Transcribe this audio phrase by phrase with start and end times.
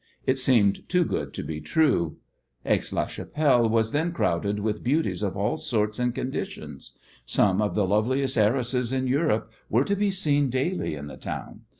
[0.25, 2.17] It seemed too good to be true.
[2.65, 6.97] Aix la Chapelle was then crowded with beauties of all sorts and conditions.
[7.23, 11.65] Some of the loveliest heiresses in Europe were to be seen daily in the town.